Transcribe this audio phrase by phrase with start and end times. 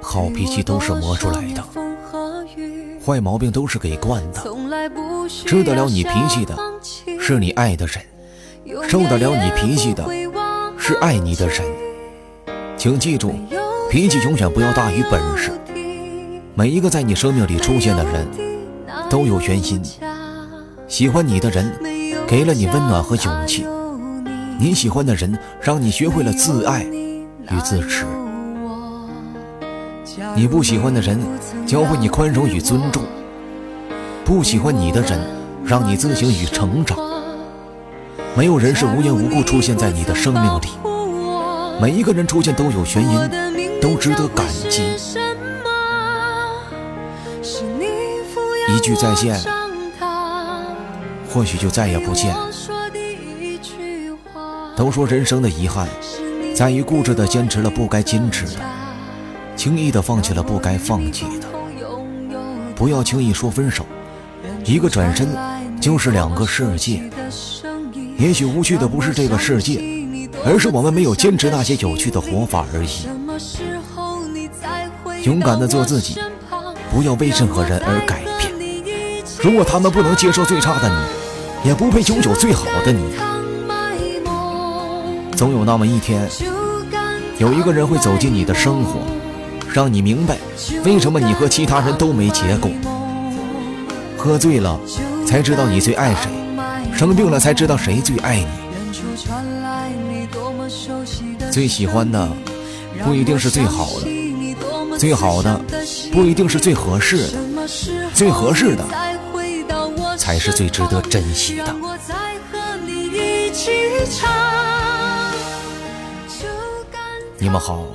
[0.00, 1.64] 好脾气都是磨出来的，
[3.04, 4.40] 坏毛病都是给惯的。
[5.28, 6.56] 治得了你脾气的，
[7.18, 8.00] 是你爱的人；
[8.88, 10.08] 受得了你脾气的，
[10.78, 11.60] 是爱你的人。
[12.76, 13.32] 请记住，
[13.90, 15.50] 脾气永远不要大于本事。
[16.54, 18.28] 每一个在你生命里出现的人，
[19.10, 19.82] 都有原因。
[20.86, 21.76] 喜欢你的人，
[22.28, 23.64] 给了你温暖和勇气；
[24.60, 28.04] 你喜欢的人，让你学会了自爱与自持。
[30.36, 31.18] 你不喜欢的人，
[31.66, 33.02] 教会你宽容与尊重；
[34.22, 35.18] 不喜欢你的人，
[35.64, 36.98] 让你自省与成长。
[38.36, 40.68] 没有人是无缘无故出现在你的生命里，
[41.80, 44.82] 每一个人出现都有原因，都值得感激。
[48.68, 49.40] 一句再见，
[51.32, 52.36] 或许就再也不见。
[54.80, 55.86] 都说人生的遗憾，
[56.54, 58.52] 在于固执的坚持了不该坚持的。
[59.54, 61.46] 轻易的放弃了不该放弃的，
[62.74, 63.84] 不要轻易说分手。
[64.64, 65.28] 一个转身
[65.78, 67.02] 就是两个世界。
[68.16, 69.82] 也许无趣的不是这个世界，
[70.46, 73.06] 而是我们没有坚持那些有趣的活法而已。
[75.24, 76.18] 勇敢的做自己，
[76.90, 78.50] 不要为任何人而改变。
[79.42, 83.29] 如果他们不能接受最差的你，也不配拥有最好的你。
[85.40, 86.28] 总有那么一天，
[87.38, 89.00] 有一个人会走进你的生活。
[89.72, 90.36] 让你明白，
[90.84, 92.70] 为什么你和其他人都没结果。
[94.18, 94.78] 喝醉了，
[95.26, 96.28] 才知道你最爱谁；
[96.94, 98.46] 生病了，才知道谁最爱你。
[101.50, 102.28] 最喜欢的，
[103.02, 105.58] 不一定是最好的；最好的，
[106.12, 107.38] 不一定是最合适的；
[108.12, 108.84] 最合适的，
[110.18, 111.74] 才是最值得珍惜的。
[117.42, 117.86] 你们好。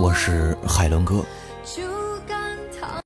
[0.00, 1.22] 我是海伦哥，